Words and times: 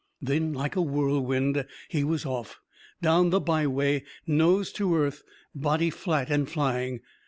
Then, 0.19 0.51
like 0.51 0.75
a 0.75 0.81
whirlwind, 0.81 1.63
he 1.87 2.03
was 2.03 2.25
off, 2.25 2.59
down 3.03 3.29
the 3.29 3.39
byway; 3.39 4.03
nose 4.25 4.71
to 4.71 4.95
earth, 4.95 5.21
body 5.53 5.91
flat 5.91 6.31
and 6.31 6.49
flying. 6.49 7.01